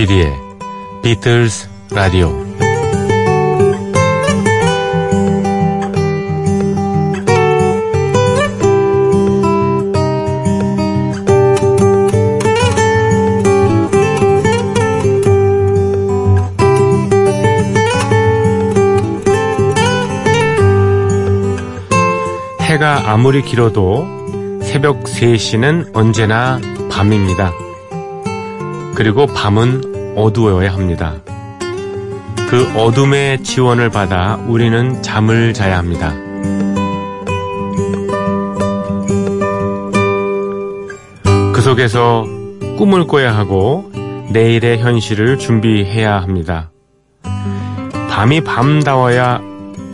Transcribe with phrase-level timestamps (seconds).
[0.00, 0.40] 조피디의
[1.02, 2.30] 비틀스 라디오
[22.60, 24.06] 해가 아무리 길어도
[24.62, 26.58] 새벽 3시는 언제나
[26.90, 27.52] 밤입니다.
[28.94, 31.14] 그리고 밤은 어두워야 합니다.
[32.48, 36.12] 그 어둠의 지원을 받아 우리는 잠을 자야 합니다.
[41.52, 42.24] 그 속에서
[42.76, 43.92] 꿈을 꿔야 하고
[44.32, 46.70] 내일의 현실을 준비해야 합니다.
[48.08, 49.40] 밤이 밤다워야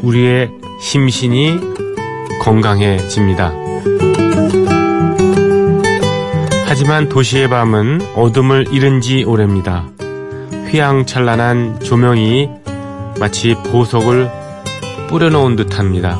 [0.03, 1.59] 우리의 심신이
[2.43, 3.53] 건강해집니다.
[6.67, 9.96] 하지만 도시의 밤은 어둠을 잃은 지 오래입니다.
[10.69, 12.51] 휘황찬란한 조명이
[13.19, 14.31] 마치 보석을
[15.09, 16.19] 뿌려놓은 듯합니다.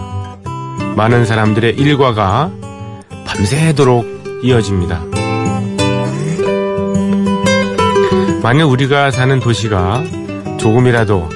[0.97, 2.51] 많은 사람들의 일과가
[3.27, 5.03] 밤새도록 이어집니다.
[8.43, 10.05] 만약 우리가 사는 도시가
[10.59, 11.29] 조금이라도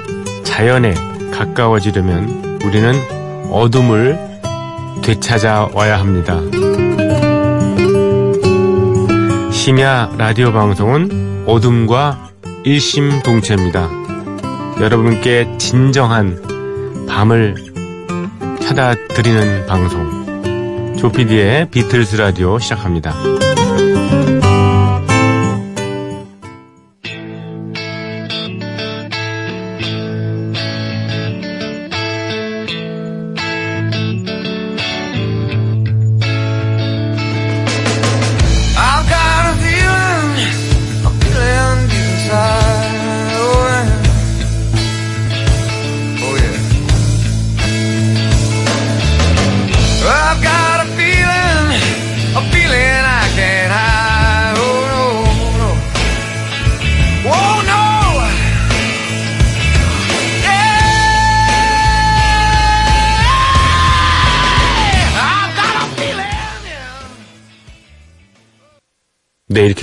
[0.44, 0.94] 자연에
[1.33, 2.94] 가까워지려면 우리는
[3.50, 4.19] 어둠을
[5.03, 6.41] 되찾아와야 합니다.
[9.50, 12.30] 심야 라디오 방송은 어둠과
[12.64, 13.89] 일심동체입니다.
[14.80, 17.54] 여러분께 진정한 밤을
[18.62, 20.97] 찾아 드리는 방송.
[20.99, 23.15] 조피디의 비틀스 라디오 시작합니다.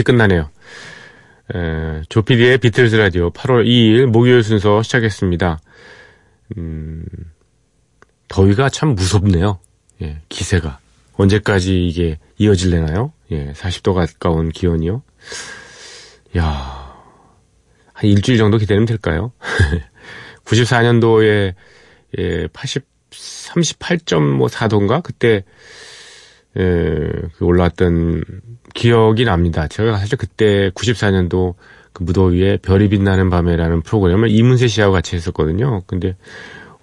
[0.07, 0.50] 끝나네요.
[1.53, 5.59] 에, 조피디의 비틀즈 라디오 8월 2일 목요일 순서 시작했습니다.
[6.57, 7.03] 음,
[8.29, 9.59] 더위가 참 무섭네요.
[10.01, 10.79] 예, 기세가.
[11.13, 13.12] 언제까지 이게 이어질래나요?
[13.31, 15.03] 예, 40도 가까운 기온이요.
[16.38, 16.88] 야
[17.97, 19.31] 한 일주일 정도 기다리면 될까요?
[20.46, 21.56] 94년도에
[22.19, 25.01] 예, 80, 38.4도인가?
[25.01, 25.44] 그때 예,
[26.57, 28.23] 그 올라왔던
[28.73, 29.68] 기억이 납니다.
[29.68, 31.56] 제가 사실 그때 94년도
[31.94, 35.81] 그 무더위에 별이 빛나는 밤에라는 프로그램을 이문세 씨하고 같이 했었거든요.
[35.88, 36.16] 근데,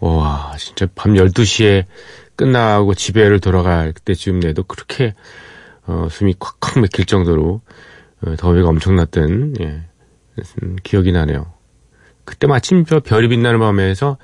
[0.01, 1.85] 와, 진짜 밤 12시에
[2.37, 5.15] 끝나고 집에를 돌아갈 때쯤 내도 그렇게,
[5.87, 7.61] 어, 숨이 콱콱 막힐 정도로,
[8.23, 9.83] 어, 더위가 엄청났던, 예,
[10.63, 11.53] 음, 기억이 나네요.
[12.25, 14.19] 그때 마침 저 별이 빛나는 밤에서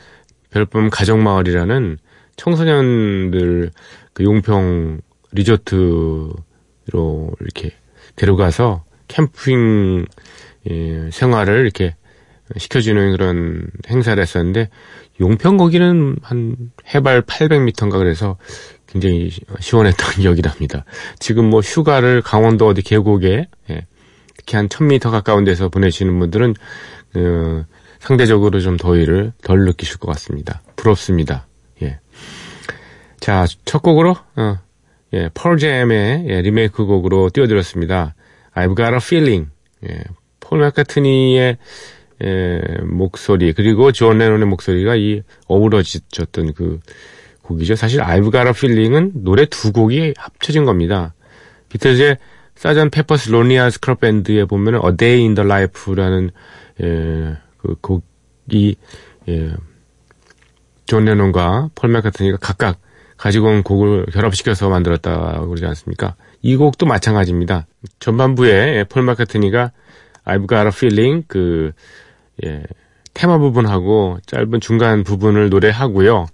[0.51, 1.99] 별밤 가정마을이라는
[2.37, 3.71] 청소년들
[4.13, 5.01] 그 용평
[5.33, 6.33] 리조트로
[7.41, 7.73] 이렇게
[8.17, 10.07] 데려가서 캠핑
[10.71, 11.97] 예, 생활을 이렇게
[12.57, 14.69] 시켜주는 그런 행사를 했었는데
[15.21, 16.57] 용평 거기는 한
[16.95, 18.37] 해발 800m인가 그래서
[18.87, 19.31] 굉장히
[19.61, 20.85] 시원했던 기억이 납니다.
[21.19, 23.87] 지금 뭐 휴가를 강원도 어디 계곡에 예,
[24.37, 26.55] 특히 한 1000m 가까운 데서 보내시는 분들은
[27.17, 27.65] 어,
[27.99, 30.63] 상대적으로 좀 더위를 덜 느끼실 것 같습니다.
[30.77, 31.47] 부럽습니다.
[31.83, 32.01] 예.
[33.21, 34.59] 자, 첫 곡으로 어,
[35.13, 38.15] 예, 펄잼의 예, 리메이크 곡으로 띄워드렸습니다.
[38.55, 39.51] I've got a feeling.
[39.89, 40.05] 예,
[40.39, 41.59] 폴 맥카트니의
[42.23, 46.81] 예, 목소리 그리고 존 레논의 목소리가 이 어우러졌던 그
[47.43, 47.75] 곡이죠.
[47.75, 51.15] 사실 I've got a feeling은 노래 두 곡이 합쳐진 겁니다.
[51.71, 52.19] 비틀즈의
[52.55, 52.91] Sgt.
[52.91, 56.31] Pepper's Lonely Hearts Club Band에 보면은 A Day in the Life라는
[56.83, 58.77] 예, 그 곡이
[59.29, 59.55] 예,
[60.87, 62.79] 존 레논과 폴 맥카트니가 각각
[63.21, 66.15] 가지고 온 곡을 결합시켜서 만들었다고 그러지 않습니까?
[66.41, 67.67] 이 곡도 마찬가지입니다.
[67.99, 69.73] 전반부에 폴 맥카트니가
[70.25, 71.73] I've got a feeling 그
[72.47, 72.63] 예,
[73.13, 76.29] 테마 부분하고 짧은 중간 부분을 노래하고요.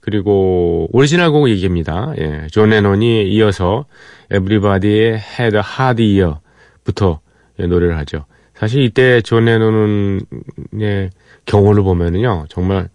[0.00, 2.14] 그리고 오리지널 곡 얘기입니다.
[2.16, 3.84] 예, 존 레논이 이어서
[4.32, 7.20] Everybody had a hard year부터
[7.58, 8.24] 예, 노래를 하죠.
[8.54, 11.10] 사실 이때 존 레논의
[11.44, 12.88] 경우를 보면은요, 정말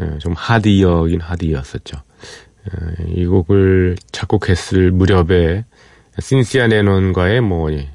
[0.00, 2.06] 예, 좀 하드 이어긴 하드 이었었죠.
[3.06, 5.64] 이 곡을 작곡했을 무렵에
[6.20, 7.88] 신시아 레논과의 뭐 이제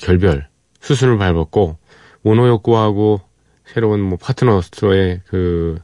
[0.00, 0.48] 결별
[0.80, 1.78] 수순을 밟았고
[2.22, 3.20] 오노요코하고
[3.66, 5.78] 새로운 뭐 파트너로의 그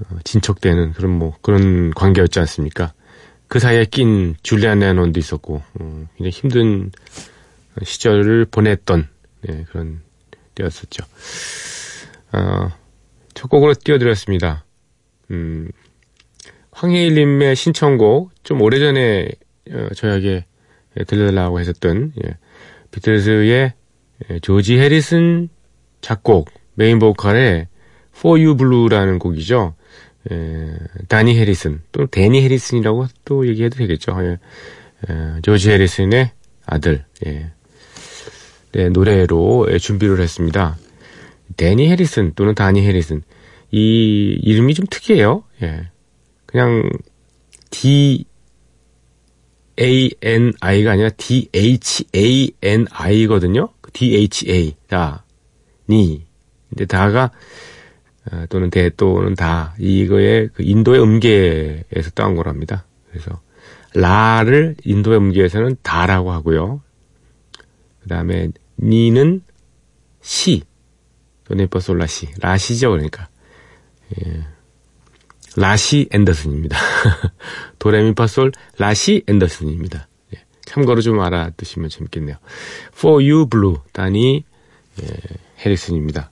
[0.00, 2.92] 어, 진척되는 그런 뭐 그런 관계였지 않습니까?
[3.48, 6.90] 그 사이에 낀 줄리안 레논도 있었고 어, 굉장히 힘든
[7.82, 9.08] 시절을 보냈던
[9.42, 10.00] 네, 그런
[10.54, 11.04] 때였었죠.
[12.32, 12.70] 어,
[13.34, 14.64] 첫 곡으로 띄워드렸습니다.
[15.30, 15.70] 음,
[16.76, 19.30] 황혜일님의 신청곡 좀 오래전에
[19.70, 20.44] 어, 저에게
[21.06, 22.36] 들려달라고 했었던 예,
[22.90, 23.72] 비틀즈의
[24.30, 25.48] 예, 조지 해리슨
[26.02, 27.68] 작곡 메인 보컬의
[28.14, 29.74] For You Blue라는 곡이죠.
[30.30, 30.76] 예,
[31.08, 34.16] 다니 해리슨 또 데니 해리슨이라고 또 얘기해도 되겠죠.
[34.22, 34.38] 예,
[35.08, 36.30] 예, 조지 해리슨의
[36.66, 37.52] 아들 예,
[38.72, 40.76] 네, 노래로 예, 준비를 했습니다.
[41.56, 43.22] 데니 해리슨 또는 다니 해리슨
[43.70, 45.42] 이 이름이 좀 특이해요.
[45.62, 45.88] 예,
[46.46, 46.88] 그냥
[47.70, 48.24] D
[49.78, 53.68] A N I가 아니라 D H A N I거든요.
[53.92, 56.26] D H A 다니
[56.68, 57.30] 근데 다가
[58.32, 62.86] 어, 또는 대 또는 다 이거의 그 인도의 음계에서 따온 거랍니다.
[63.10, 63.40] 그래서
[63.94, 66.82] 라를 인도의 음계에서는 다라고 하고요.
[68.02, 69.42] 그 다음에 니는
[70.20, 70.62] 시
[71.44, 73.28] 도네퍼솔라시 라시죠 그러니까
[74.18, 74.46] 예.
[75.56, 76.76] 라시 앤더슨입니다.
[77.78, 80.06] 도레미파솔 라시 앤더슨입니다.
[80.34, 80.40] 예.
[80.66, 82.36] 참고로 좀 알아두시면 재밌겠네요.
[82.94, 84.44] For You Blue 다니
[85.02, 85.06] 예,
[85.64, 86.30] 해리슨입니다.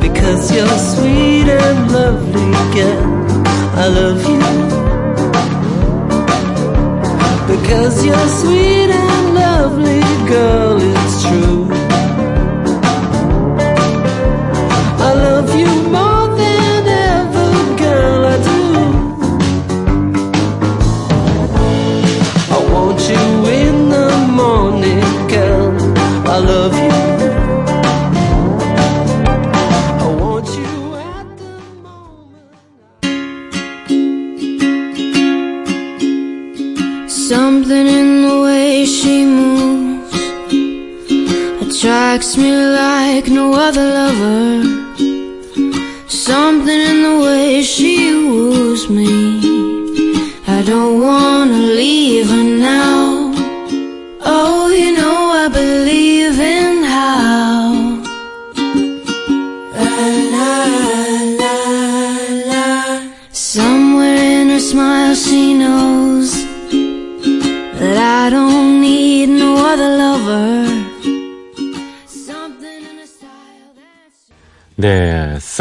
[0.00, 3.44] Because you're sweet and lovely, girl.
[3.76, 4.83] I love you.
[7.60, 10.76] Because you're sweet and lovely, girl.
[10.80, 11.68] It's true.
[15.08, 16.13] I love you more
[43.24, 44.43] like no other lover.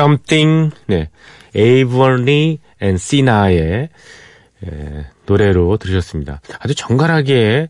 [0.04, 1.10] Something, 네,
[1.56, 3.88] 에이번리 앤 시나의
[4.66, 6.42] 에, 노래로 들으셨습니다.
[6.60, 7.70] 아주 정갈하게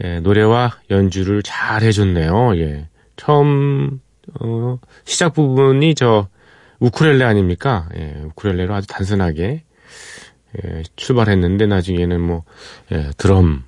[0.00, 2.56] 에, 노래와 연주를 잘 해줬네요.
[2.58, 4.00] 예, 처음
[4.40, 6.28] 어, 시작 부분이 저
[6.78, 7.88] 우쿨렐레 아닙니까?
[7.96, 9.64] 예, 우쿨렐레로 아주 단순하게
[10.64, 12.44] 예, 출발했는데 나중에는 뭐
[12.92, 13.64] 예, 드럼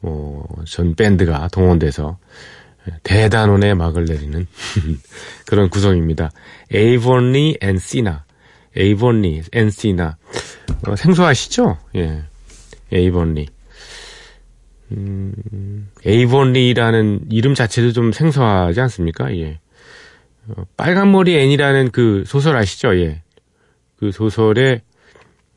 [0.00, 2.18] 뭐 전 밴드가 동원돼서
[3.02, 4.46] 대단원의 막을 내리는
[5.46, 6.30] 그런 구성입니다.
[6.72, 8.24] 에이본리 앤 시나.
[8.76, 10.16] 에이본리 앤 시나.
[10.86, 11.78] 어, 생소하시죠?
[11.96, 12.22] 예.
[12.92, 13.48] 에이본리.
[14.92, 19.34] 음, 에이본리라는 이름 자체도 좀 생소하지 않습니까?
[19.36, 19.60] 예.
[20.48, 22.96] 어, 빨간머리 앤이라는 그 소설 아시죠?
[22.98, 23.22] 예.
[23.96, 24.80] 그 소설의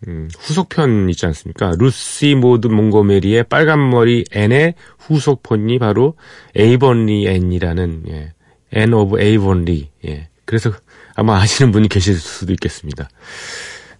[0.07, 1.71] 음, 후속편 있지 않습니까?
[1.77, 6.15] 루시 모드 몽고메리의 빨간 머리 앤의 후속편이 바로
[6.55, 8.33] 에이번리 앤이라는 예,
[8.71, 10.29] Anne of Avonlea 예.
[10.45, 10.71] 그래서
[11.15, 13.09] 아마 아시는 분이 계실 수도 있겠습니다.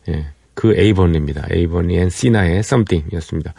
[0.09, 1.47] 예, 그 에이번리입니다.
[1.51, 3.53] 에이번리 앤 시나의 Something이었습니다.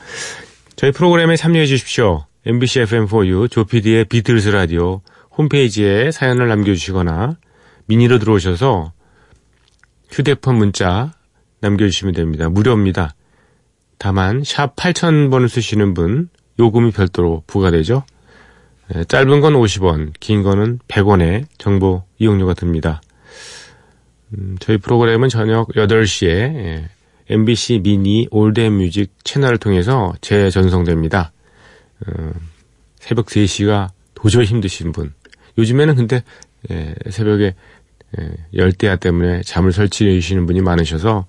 [0.76, 2.26] 저희 프로그램에 참여해 주십시오.
[2.46, 5.00] MBC FM4U 조피디의 비틀스 라디오
[5.36, 7.38] 홈페이지에 사연을 남겨주시거나
[7.86, 8.92] 미니로 들어오셔서
[10.10, 11.12] 휴대폰 문자
[11.64, 12.48] 남겨주시면 됩니다.
[12.48, 13.14] 무료입니다.
[13.98, 16.28] 다만 샵 8000번을 쓰시는 분
[16.58, 18.04] 요금이 별도로 부과되죠.
[18.94, 23.00] 예, 짧은 건 50원, 긴 거는 100원의 정보 이용료가 듭니다.
[24.34, 26.88] 음, 저희 프로그램은 저녁 8시에 예,
[27.30, 31.32] MBC 미니 올댓 뮤직 채널을 통해서 재전송됩니다.
[32.06, 32.30] 어,
[32.96, 35.14] 새벽 3시가 도저히 힘드신 분.
[35.56, 36.22] 요즘에는 근데
[36.70, 37.54] 예, 새벽에 예,
[38.54, 41.26] 열대야 때문에 잠을 설치시는 분이 많으셔서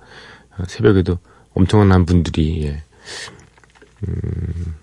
[0.58, 1.18] 어, 새벽에도
[1.54, 2.84] 엄청난 분들이 예,
[4.08, 4.76] 음,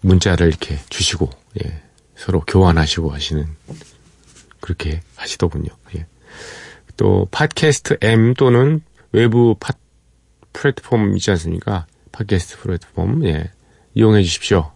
[0.00, 1.30] 문자를 이렇게 주시고
[1.64, 1.82] 예,
[2.16, 3.46] 서로 교환하시고 하시는
[4.60, 5.68] 그렇게 하시더군요.
[5.96, 6.06] 예.
[6.96, 8.80] 또 팟캐스트 M 또는
[9.12, 9.74] 외부 팟
[10.52, 11.86] 플랫폼 있지 않습니까?
[12.12, 13.50] 팟캐스트 플랫폼 예
[13.94, 14.72] 이용해 주십시오.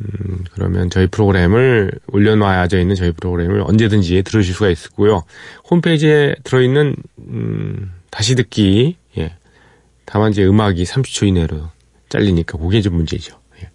[0.00, 5.24] 음, 그러면 저희 프로그램을 올려놔져 있는 저희 프로그램을 언제든지 들으실 수가 있고요.
[5.70, 9.34] 홈페이지에 들어있는 음, 다시 듣기 예.
[10.04, 11.68] 다만 이제 음악이 30초 이내로
[12.08, 13.38] 잘리니까 그게 좀 문제죠.
[13.62, 13.68] 예.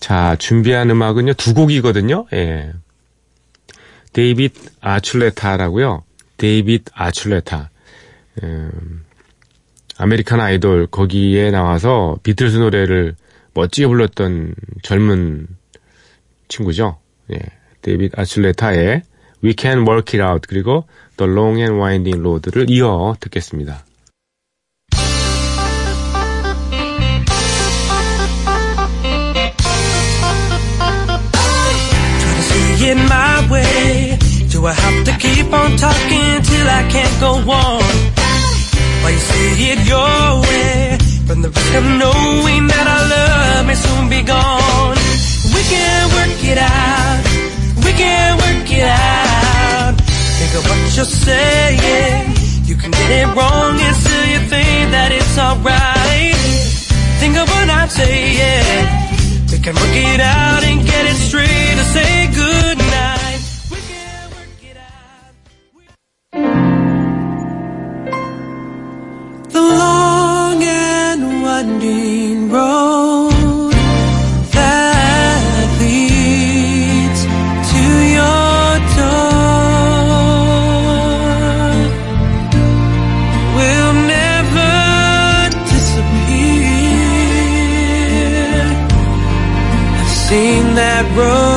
[0.00, 2.26] 자 준비한 음악은요 두 곡이거든요.
[2.32, 2.72] 예.
[4.12, 6.04] 데이빗 아출레타라고요.
[6.36, 7.70] 데이빗 아출레타.
[8.42, 9.04] 음,
[9.96, 13.14] 아메리칸 아이돌 거기에 나와서 비틀스 노래를
[13.54, 15.46] 멋지게 불렀던 젊은
[16.48, 16.98] 친구죠.
[17.32, 17.38] 예.
[17.82, 19.02] 데이빗 아출레타의
[19.42, 23.84] We Can Work It Out 그리고 The Long and Winding Road를 이어 듣겠습니다.
[32.86, 34.18] It my way.
[34.50, 37.82] Do I have to keep on talking till I can't go on?
[39.02, 41.13] Why you see it your way?
[41.26, 44.98] From the risk of knowing that our love may soon be gone.
[45.56, 47.24] We can work it out.
[47.80, 49.96] We can work it out.
[50.36, 52.28] Think of what you're saying.
[52.68, 56.36] You can get it wrong and still you think that it's alright.
[57.20, 58.84] Think of what I'm saying.
[59.50, 62.83] We can work it out and get it straight and say good
[71.64, 73.72] winding road
[74.52, 77.20] that leads
[77.72, 77.84] to
[78.18, 79.34] your door
[83.56, 84.74] will never
[85.72, 86.74] disappear.
[90.00, 91.53] I've seen that road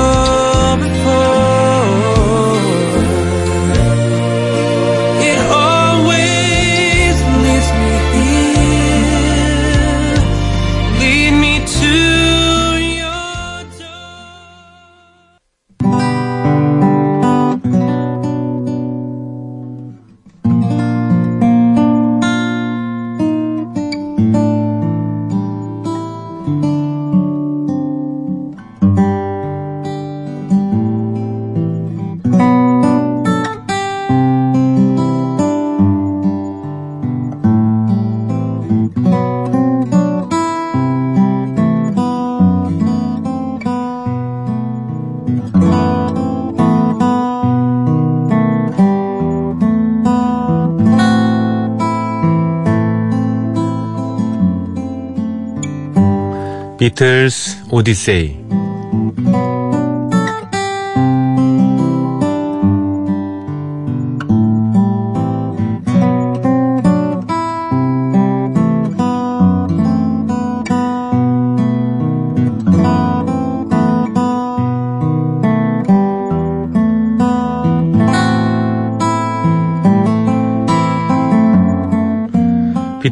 [56.77, 58.66] 비틀스 오디세이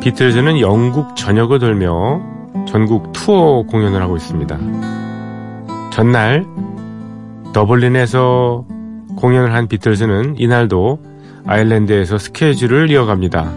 [0.00, 2.22] 비틀즈는 영국 전역을 돌며
[2.68, 4.58] 전국 투어 공연을 하고 있습니다.
[5.90, 6.46] 전날
[7.52, 8.64] 더블린에서
[9.16, 11.00] 공연을 한 비틀즈는 이날도
[11.46, 13.50] 아일랜드에서 스케줄을 이어갑니다.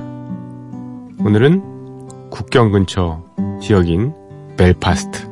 [1.20, 1.62] 오늘은
[2.32, 3.22] 국경 근처
[3.62, 4.14] 지역인
[4.58, 5.30] 벨파스트.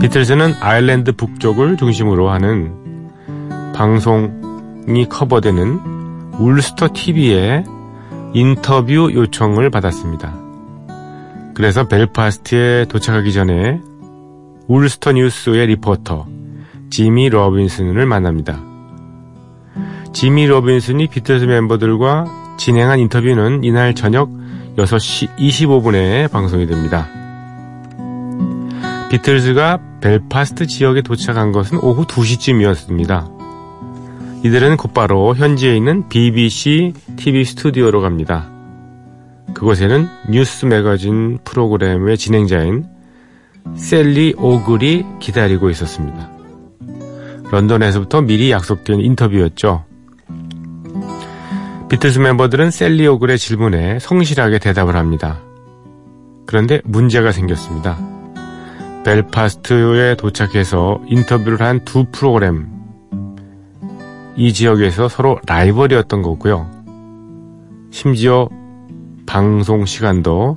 [0.00, 2.74] 비틀즈는 아일랜드 북쪽을 중심으로 하는
[3.74, 5.80] 방송이 커버되는
[6.38, 7.64] 울스터 TV에
[8.38, 10.32] 인터뷰 요청을 받았습니다.
[11.54, 13.80] 그래서 벨파스트에 도착하기 전에
[14.68, 16.24] 울스터 뉴스의 리포터
[16.88, 18.62] 지미 로빈슨을 만납니다.
[20.12, 22.26] 지미 로빈슨이 비틀즈 멤버들과
[22.58, 24.30] 진행한 인터뷰는 이날 저녁
[24.76, 27.08] 6시 25분에 방송이 됩니다.
[29.10, 33.37] 비틀즈가 벨파스트 지역에 도착한 것은 오후 2시쯤이었습니다.
[34.44, 38.48] 이들은 곧바로 현지에 있는 BBC TV 스튜디오로 갑니다.
[39.54, 42.86] 그곳에는 뉴스 매거진 프로그램의 진행자인
[43.74, 46.30] 셀리 오글이 기다리고 있었습니다.
[47.50, 49.84] 런던에서부터 미리 약속된 인터뷰였죠.
[51.88, 55.40] 비틀스 멤버들은 셀리 오글의 질문에 성실하게 대답을 합니다.
[56.46, 57.98] 그런데 문제가 생겼습니다.
[59.04, 62.77] 벨파스트에 도착해서 인터뷰를 한 두 프로그램
[64.38, 66.70] 이 지역에서 서로 라이벌이었던 거고요.
[67.90, 68.48] 심지어
[69.26, 70.56] 방송 시간도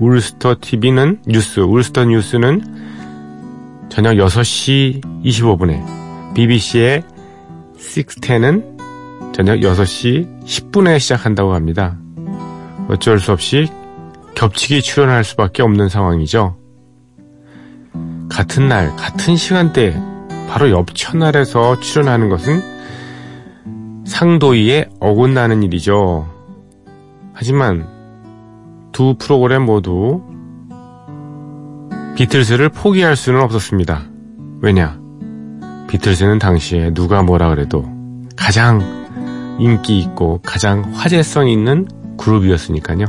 [0.00, 7.02] 울스터 TV는 뉴스, 울스터 뉴스는 저녁 6시 25분에 BBC의
[7.76, 11.98] 610은 저녁 6시 10분에 시작한다고 합니다.
[12.88, 13.68] 어쩔 수 없이
[14.34, 16.56] 겹치기 출연할 수밖에 없는 상황이죠.
[18.30, 19.92] 같은 날, 같은 시간대,
[20.48, 22.79] 바로 옆 채널에서 출연하는 것은
[24.10, 26.28] 상도이에 어긋나는 일이죠.
[27.32, 27.88] 하지만
[28.90, 30.22] 두 프로그램 모두
[32.16, 34.02] 비틀스를 포기할 수는 없었습니다.
[34.60, 34.98] 왜냐?
[35.88, 37.84] 비틀스는 당시에 누가 뭐라 그래도
[38.36, 38.80] 가장
[39.60, 41.86] 인기 있고 가장 화제성 있는
[42.18, 43.06] 그룹이었으니까요.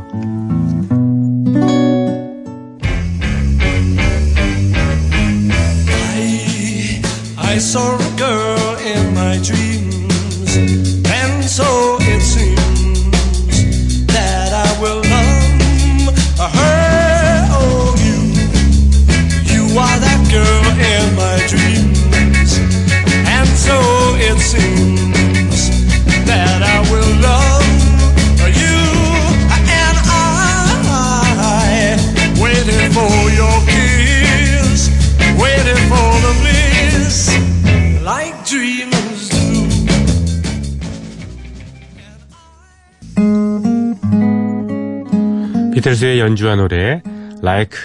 [45.81, 47.01] 비틀스의 연주한 노래
[47.41, 47.77] Like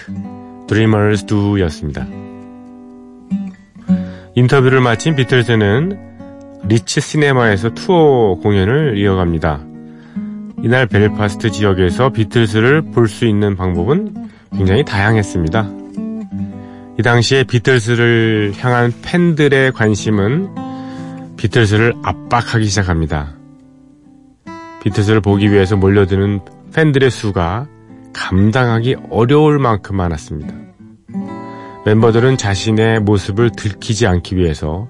[0.67, 2.07] Dreamers Do 였습니다.
[4.35, 6.06] 인터뷰를 마친 비틀스는
[6.63, 9.61] 리치 시네마에서 투어 공연을 이어갑니다.
[10.63, 15.69] 이날 벨파스트 지역에서 비틀스를 볼 수 있는 방법은 굉장히 다양했습니다.
[16.99, 20.49] 이 당시에 비틀스를 향한 팬들의 관심은
[21.37, 23.33] 비틀스를 압박하기 시작합니다.
[24.83, 26.39] 비틀스를 보기 위해서 몰려드는
[26.73, 27.67] 팬들의 수가
[28.13, 30.53] 감당하기 어려울 만큼 많았습니다.
[31.85, 34.87] 멤버들은 자신의 모습을 들키지 않기 위해서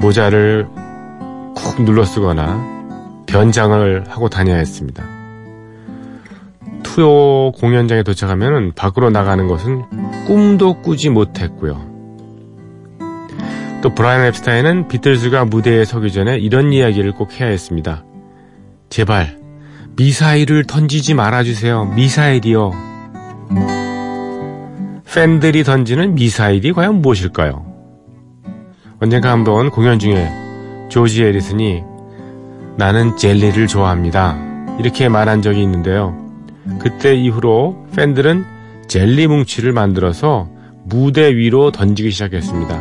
[0.00, 0.68] 모자를
[1.54, 5.04] 쿡 눌러 쓰거나 변장을 하고 다녀야 했습니다.
[6.82, 9.82] 투어 공연장에 도착하면 밖으로 나가는 것은
[10.26, 11.90] 꿈도 꾸지 못했고요.
[13.82, 18.04] 또 브라이언 앱스타인은 비틀즈가 무대에 서기 전에 이런 이야기를 꼭 해야 했습니다.
[18.90, 19.38] 제발
[19.96, 21.86] 미사일을 던지지 말아주세요.
[21.96, 22.72] 미사일이요.
[25.12, 27.66] 팬들이 던지는 미사일이 과연 무엇일까요?
[29.00, 30.41] 언젠가 한번 공연 중에
[30.92, 31.82] 조지 에리슨이
[32.76, 34.36] 나는 젤리를 좋아합니다.
[34.78, 36.14] 이렇게 말한 적이 있는데요.
[36.80, 38.44] 그때 이후로 팬들은
[38.88, 40.50] 젤리 뭉치를 만들어서
[40.84, 42.78] 무대 위로 던지기 시작했습니다.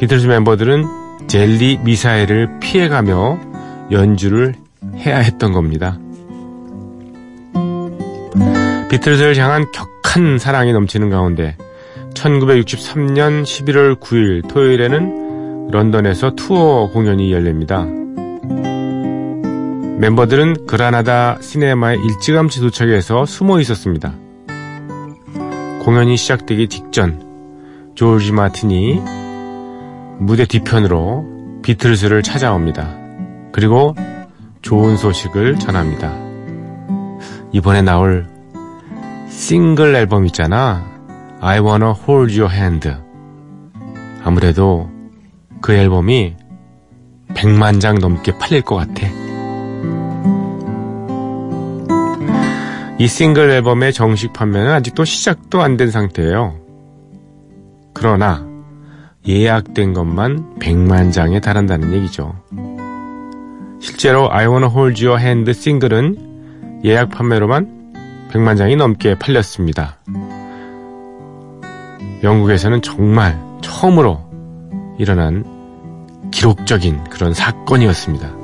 [0.00, 3.38] 비틀스 멤버들은 젤리 미사일을 피해가며
[3.92, 4.56] 연주를
[4.96, 6.00] 해야 했던 겁니다.
[8.90, 11.56] 비틀즈를 향한 격한 사랑이 넘치는 가운데
[12.14, 15.27] 1963년 11월 9일 토요일에는
[15.70, 17.84] 런던에서 투어 공연이 열립니다.
[19.98, 24.14] 멤버들은 그라나다 시네마에 일찌감치 도착해서 숨어 있었습니다.
[25.80, 29.02] 공연이 시작되기 직전 조지 마틴이
[30.18, 32.96] 무대 뒤편으로 비틀즈를 찾아옵니다.
[33.52, 33.94] 그리고
[34.62, 36.14] 좋은 소식을 전합니다.
[37.52, 38.26] 이번에 나올
[39.28, 40.86] 싱글 앨범 있잖아.
[41.40, 42.90] I wanna hold your hand.
[44.22, 44.90] 아무래도
[45.60, 46.34] 그 앨범이
[47.34, 49.06] 100만 장 넘게 팔릴 것 같아.
[52.98, 56.56] 이 싱글 앨범의 정식 판매는 아직도 시작도 안 된 상태예요.
[57.94, 58.46] 그러나
[59.26, 62.34] 예약된 것만 100만 장에 달한다는 얘기죠.
[63.80, 67.92] 실제로 I Wanna Hold Your Hand 싱글은 예약 판매로만
[68.32, 69.98] 100만 장이 넘게 팔렸습니다.
[72.24, 74.27] 영국에서는 정말 처음으로
[74.98, 75.44] 일어난
[76.30, 78.37] 기록적인 그런 사건이었습니다.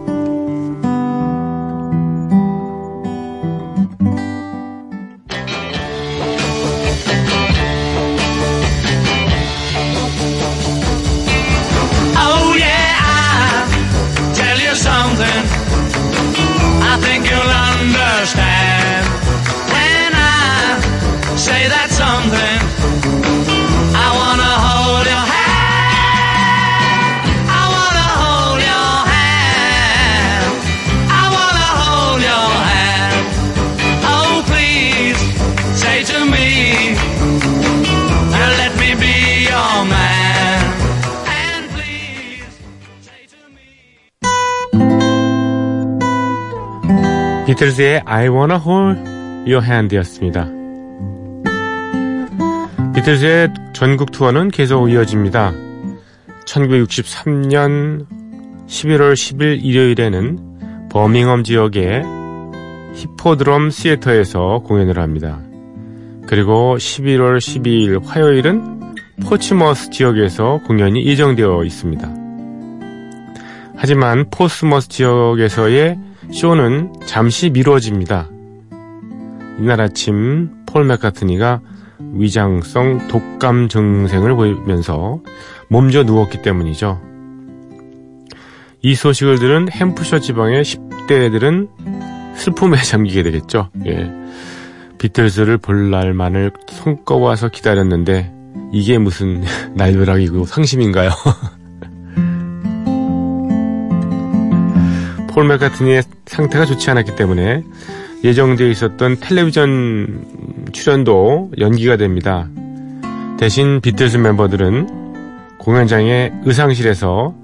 [47.64, 49.00] 비틀즈의 I Wanna Hold
[49.50, 50.46] Your Hand였습니다.
[52.94, 55.54] 비틀즈의 전국 투어는 계속 이어집니다.
[56.44, 58.06] 1963년
[58.66, 62.02] 11월 10일 일요일에는 버밍엄 지역의
[62.96, 65.40] 히포드럼 시애터에서 공연을 합니다.
[66.26, 72.14] 그리고 11월 12일 화요일은 포츠머스 지역에서 공연이 예정되어 있습니다.
[73.76, 75.98] 하지만 포츠머스 지역에서의
[76.34, 78.28] 쇼는 잠시 미뤄집니다.
[79.60, 81.60] 이날 아침 폴 맥카트니가
[82.12, 85.20] 위장성 독감 증상을 보이면서
[85.68, 87.00] 몸져 누웠기 때문이죠.
[88.82, 91.68] 이 소식을 들은 햄프셔 지방의 10대들은
[92.34, 93.70] 슬픔에 잠기게 되겠죠.
[93.86, 94.10] 예.
[94.98, 98.32] 비틀즈를 볼 날만을 손꼽아서 기다렸는데
[98.72, 99.44] 이게 무슨
[99.76, 101.10] 날벼락이고 상심인가요?
[105.34, 107.64] 폴 맥카트니의 상태가 좋지 않았기 때문에
[108.22, 110.24] 예정되어 있었던 텔레비전
[110.72, 112.48] 출연도 연기가 됩니다.
[113.38, 117.34] 대신 비틀즈 멤버들은 공연장의 의상실에서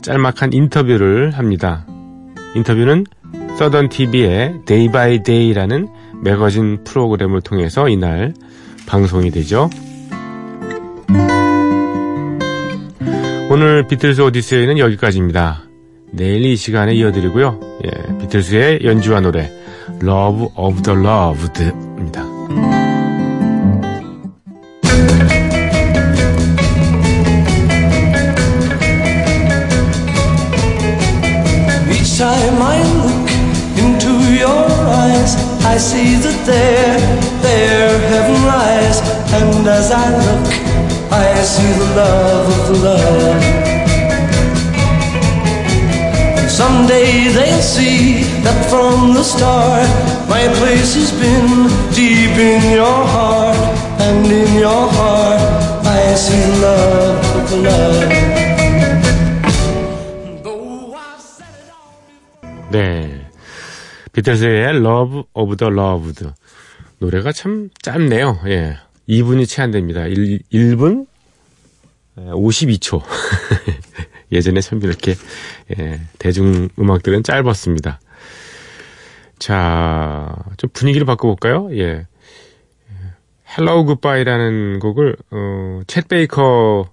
[0.00, 1.86] 짤막한 인터뷰를 합니다.
[2.54, 3.04] 인터뷰는
[3.58, 5.88] 서던 TV의 Day by Day라는
[6.22, 8.32] 매거진 프로그램을 통해서 이날
[8.86, 9.68] 방송이 되죠.
[13.50, 15.64] 오늘 비틀즈 오디세이는 여기까지입니다.
[16.16, 17.60] 내일 이 시간에 이어드리고요.
[17.84, 19.50] 예, 비틀즈의 연주와 노래
[20.02, 22.22] Love of the Loved입니다.
[46.54, 49.88] Someday they'll see that from the start,
[50.28, 53.58] my place has been deep in your heart.
[53.98, 55.40] And in your heart,
[55.84, 58.34] I see love love.
[62.70, 63.26] 네.
[64.12, 66.30] 비틀즈의 Love of the Loved.
[66.98, 68.38] 노래가 참 짧네요.
[68.46, 68.76] 예.
[69.08, 70.06] 2분이 채 안 됩니다.
[70.06, 71.06] 1, 1분
[72.16, 73.02] 52초.
[74.34, 75.14] 예전에 참 이렇게
[75.78, 78.00] 예, 대중 음악들은 짧았습니다.
[79.38, 81.68] 자, 좀 분위기를 바꿔볼까요?
[81.76, 82.06] 예.
[83.56, 86.90] Hello Goodbye라는 곡을 어, 챗 베이커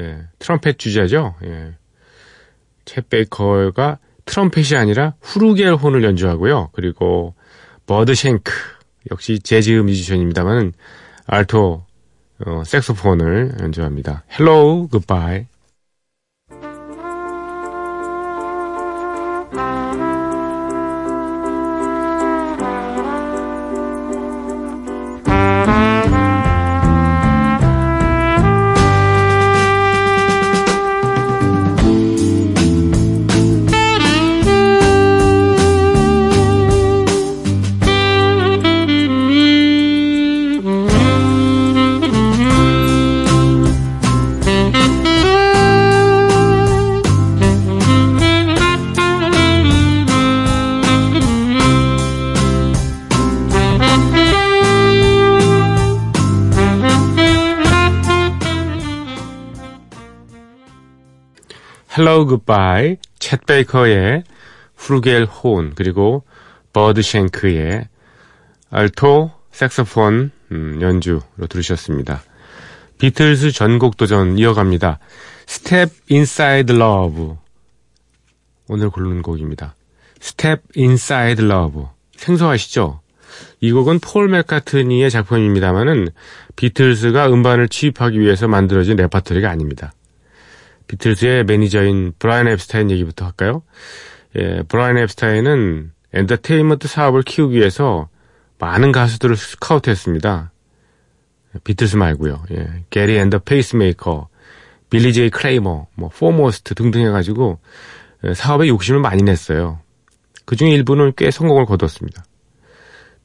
[0.00, 1.34] 예, 트럼펫 주자죠.
[1.44, 1.74] 예.
[2.84, 6.70] 챗 베이커가 트럼펫이 아니라 flugelhorn을 연주하고요.
[6.72, 7.34] 그리고
[7.86, 8.52] 버드 쉔크
[9.10, 10.72] 역시 재즈 뮤지션입니다만
[11.26, 11.84] 알토
[12.46, 14.24] 어, 색소폰을 연주합니다.
[62.08, 64.24] Hello Goodbye, 챗 베이커의
[64.76, 66.24] flugelhorn 그리고
[66.72, 67.86] 버드 쉔크의
[68.70, 72.22] 알토 색소폰 음, 연주로 들으셨습니다.
[72.96, 75.00] 비틀즈 전곡 도전 이어갑니다.
[75.46, 77.34] Step Inside Love
[78.68, 79.74] 오늘 고르는 곡입니다.
[80.22, 81.82] Step Inside Love
[82.16, 83.02] 생소하시죠?
[83.60, 86.08] 이 곡은 폴 맥카트니의 작품입니다만은
[86.56, 89.92] 비틀즈가 음반을 취입하기 위해서 만들어진 레파토리가 아닙니다.
[90.88, 93.62] 비틀즈의 매니저인 브라이언 앱스타인 얘기부터 할까요?
[94.36, 98.08] 예, 브라이언 앱스타인은 엔터테인먼트 사업을 키우기 위해서
[98.58, 100.52] 많은 가수들을 스카우트했습니다.
[101.64, 102.42] 비틀스 말고요.
[102.52, 104.28] 예, 게리 앤더 페이스메이커,
[104.90, 107.58] 빌리 제이 크레이머, 뭐 포모스트 등등 해가지고
[108.24, 109.80] 예, 사업에 욕심을 많이 냈어요.
[110.44, 112.24] 그 중에 일부는 꽤 성공을 거뒀습니다.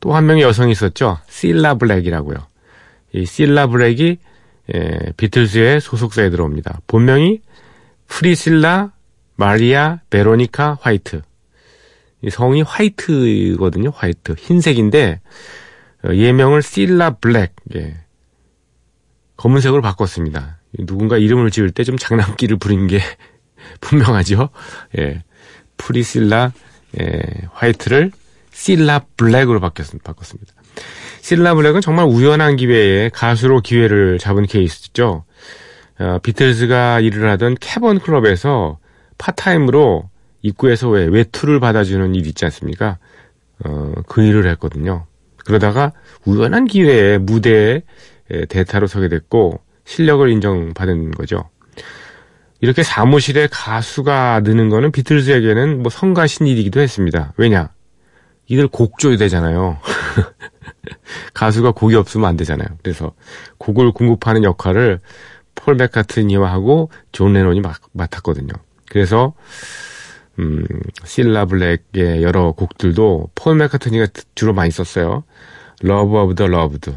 [0.01, 1.17] 또 한 명의 여성이 있었죠.
[1.29, 2.35] 실라 블랙이라고요.
[3.13, 4.17] 이 실라 블랙이
[4.73, 6.81] 예, 비틀즈의 소속사에 들어옵니다.
[6.87, 7.39] 본명이
[8.07, 8.91] 프리실라
[9.35, 11.21] 마리아 베로니카 화이트.
[12.21, 13.89] 이 성이 화이트거든요.
[13.93, 14.35] 화이트.
[14.37, 15.21] 흰색인데
[16.05, 17.53] 어, 예명을 실라 블랙.
[17.75, 17.97] 예.
[19.37, 20.59] 검은색으로 바꿨습니다.
[20.79, 22.99] 누군가 이름을 지을 때 좀 장난기를 부린 게
[23.81, 24.49] 분명하죠.
[24.99, 25.23] 예.
[25.77, 26.53] 프리실라
[27.01, 27.21] 예,
[27.53, 28.11] 화이트를
[28.51, 30.13] 실라 블랙으로 바꿨습니다.
[31.21, 35.25] 실라 블랙은 정말 우연한 기회에 가수로 기회를 잡은 케이스죠.
[36.03, 38.77] 어, 비틀즈가 일을 하던 캐번 클럽에서
[39.17, 40.09] 파트타임으로
[40.41, 42.97] 입구에서 왜 외투를 받아주는 일 있지 않습니까?
[43.63, 45.05] 어, 그 일을 했거든요.
[45.45, 45.93] 그러다가
[46.25, 47.83] 우연한 기회에 무대에
[48.49, 51.49] 대타로 서게 됐고 실력을 인정받은 거죠.
[52.59, 57.33] 이렇게 사무실에 가수가 느는 거는 비틀즈에게는 뭐 성가신 일이기도 했습니다.
[57.37, 57.69] 왜냐?
[58.47, 59.77] 이들 곡 줘야 되잖아요.
[61.33, 62.67] 가수가 곡이 없으면 안 되잖아요.
[62.81, 63.13] 그래서
[63.57, 64.99] 곡을 공급하는 역할을
[65.63, 67.61] 폴 맥카트니와 하고 존 레논이
[67.93, 68.51] 맡았거든요.
[68.89, 69.33] 그래서
[70.39, 70.65] 음,
[71.05, 75.23] 실라 블랙의 여러 곡들도 폴 맥카트니가 주로 많이 썼어요.
[75.83, 76.91] Love of the Loved.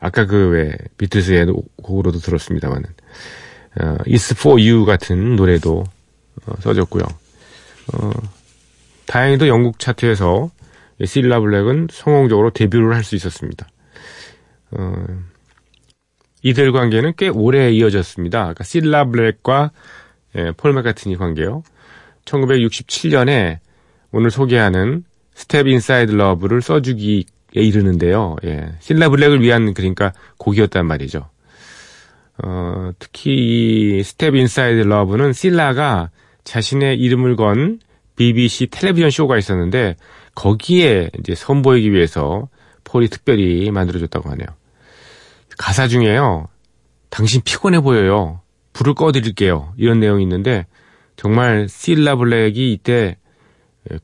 [0.00, 1.46] 아까 그 왜 비틀스의
[1.82, 2.84] 곡으로도 들었습니다만은
[3.80, 5.84] 어, It's for You 같은 노래도
[6.46, 7.02] 어, 써줬고요.
[7.94, 8.10] 어,
[9.06, 10.50] 다행히도 영국 차트에서
[11.04, 13.66] 실라 블랙은 성공적으로 데뷔를 할 수 있었습니다.
[14.72, 15.04] 어,
[16.42, 18.38] 이들 관계는 꽤 오래 이어졌습니다.
[18.40, 19.70] 그러니까 실라 블랙과
[20.36, 21.62] 예, 폴 맥카트니 관계요.
[22.24, 23.58] 1967년에
[24.12, 28.36] 오늘 소개하는 Step Inside Love를 써주기에 이르는데요.
[28.44, 31.28] 예, 실라 블랙을 위한 그러니까 곡이었단 말이죠.
[32.42, 36.10] 어, 특히 이 Step Inside Love는 실라가
[36.44, 37.78] 자신의 이름을 건
[38.16, 39.96] BBC 텔레비전 쇼가 있었는데
[40.34, 42.48] 거기에 이제 선보이기 위해서
[42.84, 44.48] 폴이 특별히 만들어줬다고 하네요.
[45.58, 46.48] 가사 중에요.
[47.10, 48.40] 당신 피곤해 보여요.
[48.72, 49.74] 불을 꺼드릴게요.
[49.76, 50.66] 이런 내용이 있는데
[51.16, 53.16] 정말 실라 블랙이 이때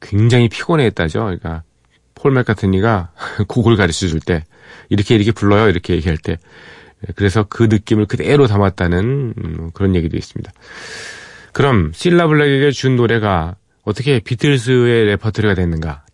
[0.01, 1.21] 굉장히 피곤해했다죠.
[1.21, 1.63] 그러니까
[2.15, 3.13] 폴 맥카트니가
[3.49, 4.45] 곡을 가르쳐 줄 때
[4.91, 5.69] 이렇게 이렇게 불러요.
[5.69, 6.39] 이렇게 얘기할 때
[7.17, 10.53] 그래서 그 느낌을 그대로 담았다는 음, 그런 얘기도 있습니다.
[11.53, 16.05] 그럼 실라 블랙에게 준 노래가 어떻게 비틀스의 레퍼토리가 됐는가?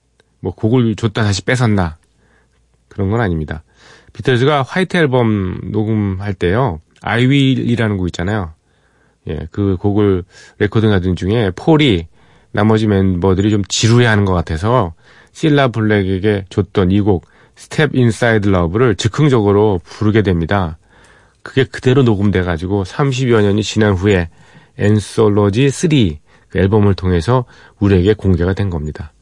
[0.40, 1.96] 뭐 곡을 줬다 다시 뺏었나?
[2.88, 3.63] 그런 건 아닙니다.
[4.14, 6.80] 비틀즈가 White 앨범 녹음할 때요.
[7.02, 8.52] I Will이라는 곡 있잖아요.
[9.28, 10.24] 예, 그 곡을
[10.58, 12.06] 레코딩 하던 중에 폴이
[12.52, 14.94] 나머지 멤버들이 좀 지루해하는 것 같아서
[15.32, 20.78] 실라 블랙에게 줬던 이 곡 Step Inside Love를 즉흥적으로 부르게 됩니다.
[21.42, 24.28] 그게 그대로 녹음돼 가지고 30여 년이 지난 후에
[24.78, 25.90] Anthology 3
[26.48, 27.44] 그 앨범을 통해서
[27.80, 29.12] 우리에게 공개가 된 겁니다.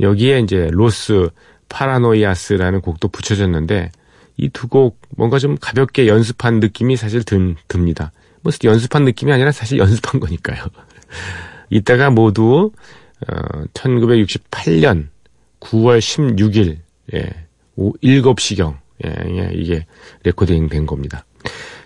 [0.00, 1.30] 여기에 이제 Los
[1.68, 3.92] Paranoias라는 곡도 붙여졌는데
[4.40, 8.12] 이 두 곡 뭔가 좀 가볍게 연습한 느낌이 사실 든, 듭니다.
[8.42, 10.64] 뭐 연습한 느낌이 아니라 사실 연습한 거니까요.
[11.70, 12.72] 이따가 모두
[13.28, 15.08] 어, 1968년
[15.60, 16.78] 9월 16일
[17.14, 17.30] 예,
[17.76, 19.86] 7시경 예, 예, 이게
[20.24, 21.24] 레코딩 된 겁니다.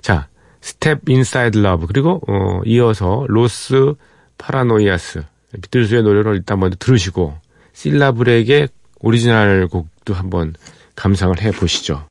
[0.00, 0.28] 자,
[0.60, 3.94] Step Inside Love 그리고 어, 이어서 Los
[4.38, 5.22] Paranoias
[5.60, 7.34] 비틀즈의 노래를 일단 먼저 들으시고
[7.72, 8.68] 실라 블랙의
[9.00, 10.54] 오리지널 곡도 한번
[10.96, 12.06] 감상을 해 보시죠.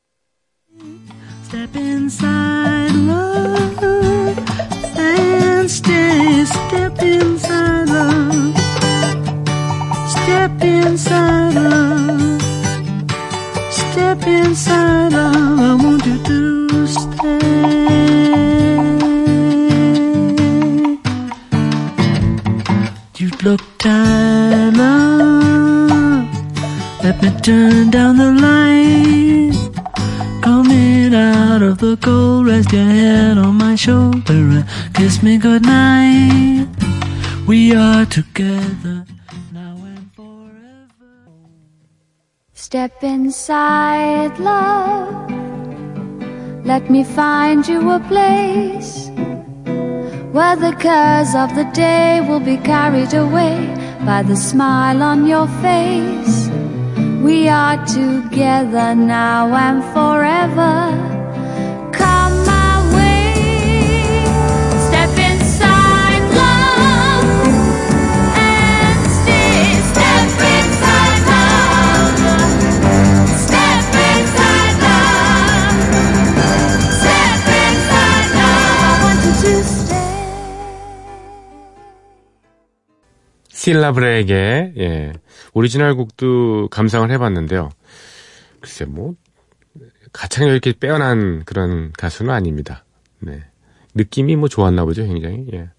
[2.14, 3.82] Inside love
[4.96, 6.44] and stay.
[6.44, 8.56] Step inside love.
[10.08, 12.42] Step inside love.
[13.72, 15.58] Step inside love.
[15.58, 17.40] I want you to stay.
[23.18, 26.28] You look tired, love.
[27.02, 29.23] Let me turn down the light.
[31.74, 36.68] Of the cold, rest your head on my shoulder and kiss me goodnight.
[37.48, 39.04] We are together
[39.52, 41.14] now and forever.
[42.52, 45.32] Step inside, love.
[46.64, 49.10] Let me find you a place
[50.30, 53.58] where the cares of the day will be carried away
[54.06, 56.48] by the smile on your face.
[57.20, 61.13] We are together now and forever.
[83.64, 85.12] 실라 블랙의 예,
[85.54, 87.70] 오리지널 곡도 감상을 해봤는데요.
[88.60, 89.14] 글쎄 뭐
[90.12, 92.84] 가창력 이렇게 빼어난 그런 가수는 아닙니다.
[93.20, 93.42] 네.
[93.94, 95.46] 느낌이 뭐 좋았나 보죠, 굉장히.
[95.54, 95.70] 예.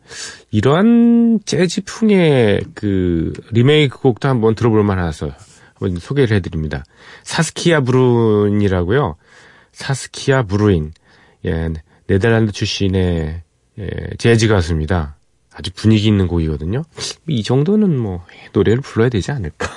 [0.50, 5.32] 이러한 재즈풍의 그 리메이크 곡도 한번 들어볼 만해서
[5.76, 6.84] 한번 소개를 해드립니다.
[7.24, 9.16] 사스키아 브루인이라고요.
[9.74, 10.92] 사스키아 브루인.
[11.46, 11.70] 예,
[12.08, 13.44] 네덜란드 출신의
[13.78, 15.15] 예, 재즈 가수입니다.
[15.58, 16.84] 아주 분위기 있는 곡이거든요.
[17.28, 19.68] 이 정도는 뭐 노래를 불러야 되지 않을까.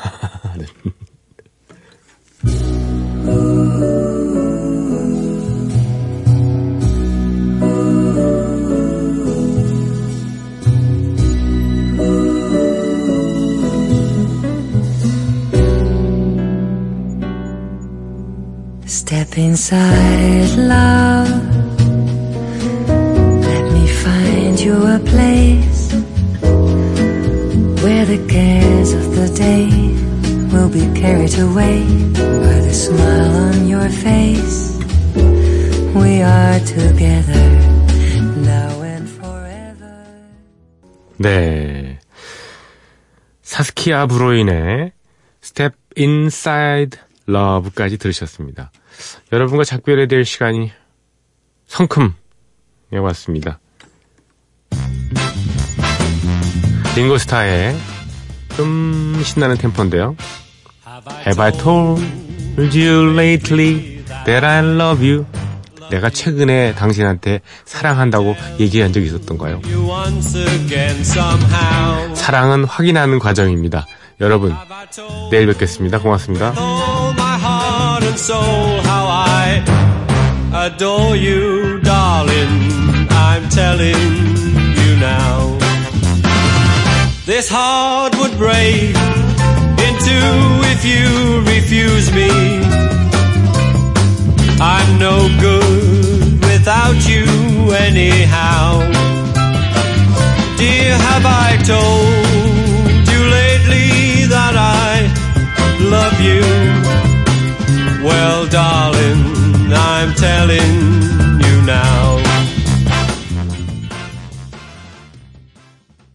[18.86, 20.56] Step inside
[24.68, 25.82] you a place
[27.82, 29.68] where the cares of the day
[30.52, 31.78] will be carried away
[32.44, 34.76] by the smile on your face.
[35.94, 37.44] We are together
[38.44, 39.94] now and forever.
[41.16, 41.98] 네.
[43.40, 44.92] 사스키아 브로인의
[45.42, 48.70] Step Inside Love까지 들으셨습니다.
[49.32, 50.72] 여러분과 작별해야 될 시간이
[51.66, 52.12] 성큼
[52.92, 53.60] 왔습니다.
[56.96, 57.76] 링고스타의
[58.56, 60.16] 좀 신나는 템포인데요.
[61.26, 62.02] Have I told
[62.58, 65.24] you lately that I love you?
[65.90, 69.62] 내가 최근에 당신한테 사랑한다고 얘기한 적이 있었던가요?
[72.14, 73.86] 사랑은 확인하는 과정입니다.
[74.20, 74.54] 여러분,
[75.30, 75.98] 내일 뵙겠습니다.
[76.00, 76.52] 고맙습니다.
[80.68, 83.08] adore you, darling.
[83.10, 83.94] I'm telling
[84.76, 85.57] you now.
[87.28, 88.96] this heart would break
[89.86, 90.18] into
[90.72, 92.30] if you refuse me.
[94.58, 97.26] I'm no good without you
[97.86, 98.80] anyhow.
[100.56, 105.04] Dear, have I told you lately that I
[105.94, 106.42] love you?
[108.08, 110.72] Well, darling, I'm telling
[111.44, 112.17] you now.